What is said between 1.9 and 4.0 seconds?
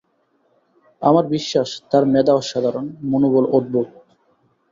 তার মেধা অসাধারণ, মনোবল অদ্ভুত।